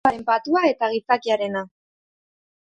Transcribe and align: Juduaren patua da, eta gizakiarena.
Juduaren 0.03 0.23
patua 0.29 0.63
da, 0.63 0.69
eta 0.75 0.89
gizakiarena. 0.95 1.65